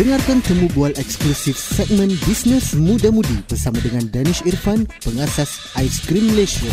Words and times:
Dengarkan 0.00 0.40
temu 0.40 0.64
bual 0.72 0.96
eksklusif 0.96 1.60
segmen 1.60 2.08
Bisnes 2.24 2.72
Muda-Mudi 2.72 3.44
bersama 3.44 3.84
dengan 3.84 4.08
Danish 4.08 4.40
Irfan, 4.48 4.88
pengasas 5.04 5.76
Ice 5.76 6.00
Cream 6.08 6.32
Malaysia. 6.32 6.72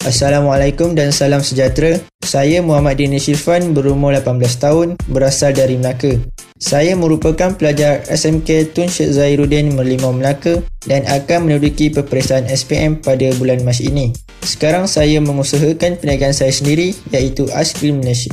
Assalamualaikum 0.00 0.96
dan 0.96 1.12
salam 1.12 1.44
sejahtera. 1.44 2.00
Saya 2.24 2.64
Muhammad 2.64 2.96
Dini 2.96 3.20
Shirfan 3.20 3.76
berumur 3.76 4.16
18 4.16 4.48
tahun, 4.56 4.88
berasal 5.12 5.52
dari 5.52 5.76
Melaka. 5.76 6.24
Saya 6.56 6.96
merupakan 6.96 7.52
pelajar 7.52 8.00
SMK 8.08 8.72
Tun 8.72 8.88
Syed 8.88 9.12
Zahiruddin 9.12 9.76
Merlimau 9.76 10.16
Melaka 10.16 10.64
dan 10.88 11.04
akan 11.04 11.52
menduduki 11.52 11.92
peperiksaan 11.92 12.48
SPM 12.48 13.04
pada 13.04 13.28
bulan 13.36 13.60
Mac 13.60 13.76
ini. 13.84 14.16
Sekarang 14.40 14.88
saya 14.88 15.20
mengusahakan 15.20 16.00
perniagaan 16.00 16.32
saya 16.32 16.48
sendiri 16.48 16.96
iaitu 17.12 17.44
Ice 17.52 17.76
Cream 17.76 18.00
Malaysia. 18.00 18.32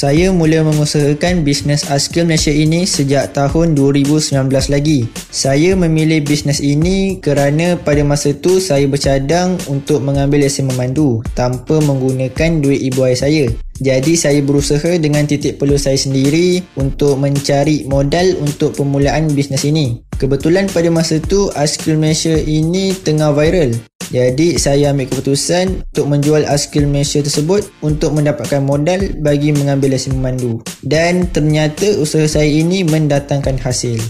Saya 0.00 0.32
mula 0.32 0.64
mengusahakan 0.64 1.44
bisnes 1.44 1.84
Askill 1.92 2.24
Malaysia 2.24 2.48
ini 2.48 2.88
sejak 2.88 3.36
tahun 3.36 3.76
2019 3.76 4.32
lagi. 4.72 5.04
Saya 5.28 5.76
memilih 5.76 6.24
bisnes 6.24 6.64
ini 6.64 7.20
kerana 7.20 7.76
pada 7.76 8.00
masa 8.00 8.32
itu 8.32 8.64
saya 8.64 8.88
bercadang 8.88 9.60
untuk 9.68 10.00
mengambil 10.00 10.48
lesen 10.48 10.72
memandu 10.72 11.20
tanpa 11.36 11.84
menggunakan 11.84 12.64
duit 12.64 12.80
ibu 12.80 13.04
ayah 13.12 13.28
saya. 13.28 13.44
Jadi 13.76 14.16
saya 14.16 14.40
berusaha 14.40 14.88
dengan 14.96 15.28
titik 15.28 15.60
perlu 15.60 15.76
saya 15.76 16.00
sendiri 16.00 16.64
untuk 16.80 17.20
mencari 17.20 17.84
modal 17.84 18.40
untuk 18.40 18.80
permulaan 18.80 19.28
bisnes 19.36 19.68
ini. 19.68 20.00
Kebetulan 20.16 20.72
pada 20.72 20.88
masa 20.88 21.20
itu 21.20 21.52
Askill 21.52 22.00
Malaysia 22.00 22.40
ini 22.40 22.96
tengah 22.96 23.36
viral. 23.36 23.89
Jadi 24.10 24.58
saya 24.58 24.90
ambil 24.90 25.06
keputusan 25.06 25.86
untuk 25.86 26.06
menjual 26.10 26.42
Askill 26.50 26.90
Malaysia 26.90 27.22
tersebut 27.22 27.70
untuk 27.78 28.10
mendapatkan 28.10 28.58
modal 28.58 29.06
bagi 29.22 29.54
mengambil 29.54 29.94
lesen 29.94 30.18
memandu. 30.18 30.58
Dan 30.82 31.30
ternyata 31.30 31.86
usaha 31.94 32.26
saya 32.26 32.50
ini 32.50 32.82
mendatangkan 32.82 33.62
hasil. 33.62 34.02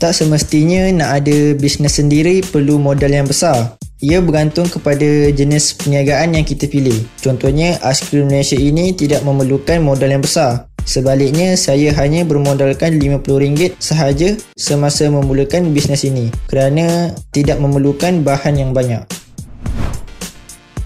Tak 0.00 0.16
semestinya 0.16 0.90
nak 0.90 1.22
ada 1.22 1.54
bisnes 1.54 2.02
sendiri 2.02 2.42
perlu 2.42 2.82
modal 2.82 3.14
yang 3.14 3.30
besar. 3.30 3.78
Ia 4.00 4.24
bergantung 4.24 4.64
kepada 4.64 5.28
jenis 5.28 5.76
perniagaan 5.76 6.32
yang 6.32 6.48
kita 6.48 6.64
pilih. 6.72 7.04
Contohnya, 7.20 7.76
Askill 7.84 8.24
Malaysia 8.24 8.56
ini 8.56 8.96
tidak 8.96 9.20
memerlukan 9.28 9.76
modal 9.84 10.08
yang 10.08 10.24
besar. 10.24 10.69
Sebaliknya, 10.90 11.54
saya 11.54 11.94
hanya 12.02 12.26
bermodalkan 12.26 12.98
RM50 12.98 13.78
sahaja 13.78 14.34
semasa 14.58 15.06
memulakan 15.06 15.70
bisnes 15.70 16.02
ini 16.02 16.34
kerana 16.50 17.14
tidak 17.30 17.62
memerlukan 17.62 18.26
bahan 18.26 18.58
yang 18.58 18.74
banyak. 18.74 19.06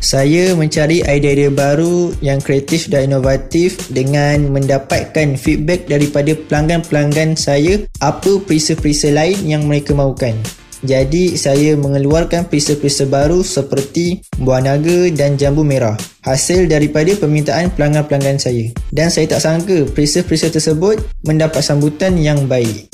Saya 0.05 0.53
mencari 0.53 1.01
idea-idea 1.01 1.49
baru 1.49 2.13
yang 2.21 2.37
kreatif 2.45 2.93
dan 2.93 3.09
inovatif 3.09 3.89
dengan 3.89 4.53
mendapatkan 4.53 5.41
feedback 5.41 5.89
daripada 5.89 6.37
pelanggan-pelanggan 6.37 7.41
saya 7.41 7.81
apa 8.05 8.45
perisa-perisa 8.45 9.09
lain 9.09 9.41
yang 9.49 9.65
mereka 9.65 9.97
mahukan. 9.97 10.37
Jadi 10.85 11.41
saya 11.41 11.75
mengeluarkan 11.81 12.47
perisa-perisa 12.53 13.09
baru 13.09 13.41
seperti 13.41 14.21
buah 14.37 14.61
naga 14.61 15.09
dan 15.11 15.41
jambu 15.41 15.65
merah. 15.65 15.97
Hasil 16.21 16.69
daripada 16.69 17.17
permintaan 17.17 17.73
pelanggan-pelanggan 17.73 18.37
saya. 18.37 18.69
Dan 18.93 19.09
saya 19.09 19.25
tak 19.33 19.41
sangka 19.41 19.89
perisa-perisa 19.89 20.53
tersebut 20.53 21.01
mendapat 21.25 21.65
sambutan 21.65 22.21
yang 22.21 22.45
baik. 22.45 22.94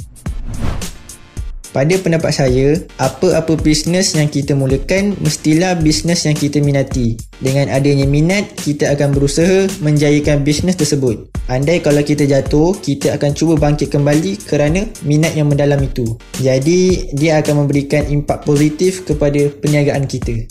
Pada 1.71 1.95
pendapat 2.03 2.35
saya, 2.35 2.75
apa-apa 2.99 3.55
bisnes 3.55 4.19
yang 4.19 4.27
kita 4.27 4.59
mulakan 4.59 5.15
mestilah 5.23 5.79
bisnes 5.79 6.27
yang 6.27 6.35
kita 6.35 6.59
minati. 6.59 7.15
Dengan 7.39 7.71
adanya 7.71 8.11
minat, 8.11 8.59
kita 8.59 8.91
akan 8.91 9.15
berusaha 9.15 9.71
menjayakan 9.79 10.43
bisnes 10.43 10.75
tersebut. 10.75 11.31
Andai 11.47 11.79
kalau 11.79 12.03
kita 12.03 12.27
jatuh, 12.27 12.75
kita 12.75 13.15
akan 13.15 13.39
cuba 13.39 13.55
bangkit 13.55 13.87
kembali 13.87 14.43
kerana 14.51 14.83
minat 15.07 15.39
yang 15.39 15.47
mendalam 15.47 15.79
itu. 15.79 16.19
Jadi, 16.43 17.15
dia 17.15 17.39
akan 17.39 17.63
memberikan 17.63 18.03
impak 18.11 18.43
positif 18.43 19.07
kepada 19.07 19.47
perniagaan 19.63 20.11
kita. 20.11 20.43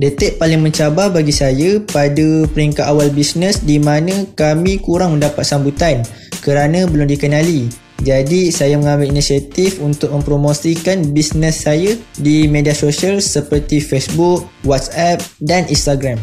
Detik 0.00 0.40
paling 0.40 0.64
mencabar 0.64 1.12
bagi 1.12 1.36
saya 1.36 1.84
pada 1.84 2.48
peringkat 2.48 2.88
awal 2.88 3.12
bisnes 3.12 3.60
di 3.60 3.76
mana 3.76 4.24
kami 4.32 4.80
kurang 4.80 5.20
mendapat 5.20 5.44
sambutan 5.44 6.00
kerana 6.40 6.88
belum 6.88 7.12
dikenali. 7.12 7.83
Jadi 8.02 8.50
saya 8.50 8.74
mengambil 8.74 9.14
inisiatif 9.14 9.78
untuk 9.78 10.10
mempromosikan 10.10 11.14
bisnes 11.14 11.62
saya 11.62 11.94
di 12.18 12.50
media 12.50 12.74
sosial 12.74 13.22
seperti 13.22 13.78
Facebook, 13.78 14.50
WhatsApp 14.66 15.22
dan 15.38 15.68
Instagram. 15.70 16.18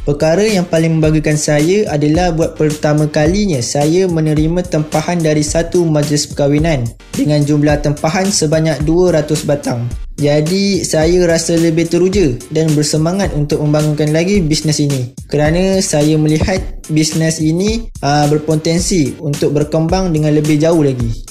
Perkara 0.00 0.42
yang 0.42 0.64
paling 0.64 0.98
membanggakan 0.98 1.36
saya 1.36 1.86
adalah 1.92 2.32
buat 2.32 2.56
pertama 2.56 3.04
kalinya 3.06 3.60
saya 3.60 4.08
menerima 4.08 4.64
tempahan 4.66 5.20
dari 5.20 5.44
satu 5.44 5.84
majlis 5.84 6.24
perkahwinan 6.32 6.88
dengan 7.12 7.44
jumlah 7.44 7.78
tempahan 7.84 8.26
sebanyak 8.26 8.80
200 8.82 9.44
batang. 9.44 9.86
Jadi 10.20 10.84
saya 10.84 11.24
rasa 11.24 11.56
lebih 11.56 11.88
teruja 11.88 12.36
dan 12.52 12.68
bersemangat 12.76 13.32
untuk 13.32 13.64
membangunkan 13.64 14.12
lagi 14.12 14.44
bisnes 14.44 14.76
ini 14.76 15.16
kerana 15.32 15.80
saya 15.80 16.20
melihat 16.20 16.60
bisnes 16.92 17.40
ini 17.40 17.88
aa, 18.04 18.28
berpotensi 18.28 19.16
untuk 19.16 19.56
berkembang 19.56 20.12
dengan 20.12 20.36
lebih 20.36 20.60
jauh 20.60 20.84
lagi. 20.84 21.24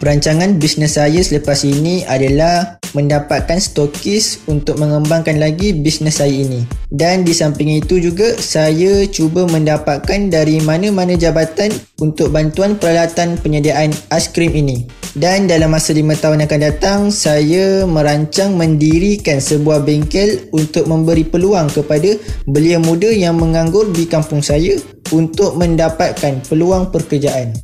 Perancangan 0.00 0.56
bisnes 0.56 0.96
saya 0.96 1.20
selepas 1.20 1.60
ini 1.68 2.08
adalah 2.08 2.80
mendapatkan 2.94 3.58
stokis 3.60 4.40
untuk 4.46 4.80
mengembangkan 4.80 5.36
lagi 5.36 5.74
bisnes 5.74 6.22
saya 6.22 6.32
ini. 6.32 6.64
Dan 6.88 7.26
di 7.26 7.34
samping 7.34 7.82
itu 7.82 7.98
juga 7.98 8.38
saya 8.38 9.04
cuba 9.10 9.44
mendapatkan 9.50 10.30
dari 10.30 10.62
mana-mana 10.62 11.18
jabatan 11.18 11.74
untuk 11.98 12.30
bantuan 12.30 12.78
peralatan 12.78 13.34
penyediaan 13.38 13.90
aiskrim 14.14 14.54
ini. 14.54 14.86
Dan 15.14 15.46
dalam 15.46 15.70
masa 15.70 15.94
5 15.94 16.02
tahun 16.18 16.42
akan 16.42 16.60
datang, 16.74 17.00
saya 17.14 17.86
merancang 17.86 18.58
mendirikan 18.58 19.38
sebuah 19.38 19.86
bengkel 19.86 20.50
untuk 20.50 20.90
memberi 20.90 21.22
peluang 21.22 21.70
kepada 21.70 22.18
belia 22.50 22.82
muda 22.82 23.14
yang 23.14 23.38
menganggur 23.38 23.94
di 23.94 24.10
kampung 24.10 24.42
saya 24.42 24.74
untuk 25.14 25.54
mendapatkan 25.54 26.42
peluang 26.50 26.90
pekerjaan. 26.90 27.54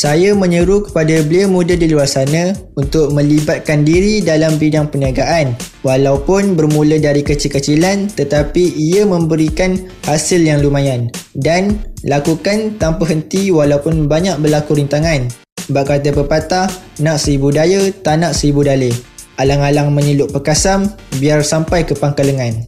Saya 0.00 0.32
menyeru 0.32 0.80
kepada 0.88 1.12
belia 1.28 1.44
muda 1.44 1.76
di 1.76 1.84
luar 1.84 2.08
sana 2.08 2.56
untuk 2.72 3.12
melibatkan 3.12 3.84
diri 3.84 4.24
dalam 4.24 4.56
bidang 4.56 4.88
perniagaan 4.88 5.52
walaupun 5.84 6.56
bermula 6.56 6.96
dari 6.96 7.20
kecil-kecilan 7.20 8.08
tetapi 8.16 8.80
ia 8.80 9.04
memberikan 9.04 9.76
hasil 10.08 10.40
yang 10.40 10.64
lumayan 10.64 11.12
dan 11.36 11.84
lakukan 12.08 12.80
tanpa 12.80 13.12
henti 13.12 13.52
walaupun 13.52 14.08
banyak 14.08 14.40
berlaku 14.40 14.80
rintangan. 14.80 15.28
Bak 15.68 15.92
kata 15.92 16.16
pepatah, 16.16 16.72
nak 17.04 17.20
seribu 17.20 17.52
daya, 17.52 17.92
tak 18.00 18.24
nak 18.24 18.32
seribu 18.32 18.64
dalih. 18.64 18.96
Alang-alang 19.36 19.92
menyeluk 19.92 20.32
pekasam 20.32 20.88
biar 21.20 21.44
sampai 21.44 21.84
ke 21.84 21.92
pangkal 21.92 22.24
lengan. 22.24 22.64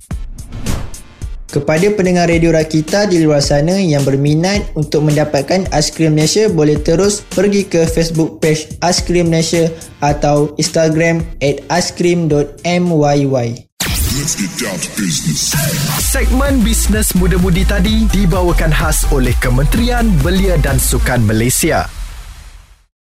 Kepada 1.53 1.85
pendengar 1.93 2.33
radio 2.33 2.49
Rakita 2.49 3.13
di 3.13 3.21
luar 3.21 3.45
sana 3.45 3.77
yang 3.77 4.09
berminat 4.09 4.73
untuk 4.73 5.05
mendapatkan 5.05 5.69
Aiskrim 5.69 6.17
Malaysia 6.17 6.49
boleh 6.49 6.81
terus 6.81 7.21
pergi 7.29 7.69
ke 7.69 7.85
Facebook 7.85 8.41
page 8.41 8.73
Aiskrim 8.81 9.29
Malaysia 9.29 9.69
atau 10.01 10.57
Instagram 10.57 11.21
at 11.45 11.61
aiskrim.myy. 11.69 13.69
Let's 14.17 14.33
get 14.33 14.49
down 14.57 14.81
to 14.81 14.89
business. 14.97 15.53
Segmen 16.01 16.65
Bisnes 16.65 17.13
Muda-Mudi 17.21 17.69
tadi 17.69 18.09
dibawakan 18.09 18.73
khas 18.73 19.05
oleh 19.13 19.37
Kementerian 19.37 20.09
Belia 20.25 20.57
dan 20.57 20.81
Sukan 20.81 21.21
Malaysia. 21.21 21.85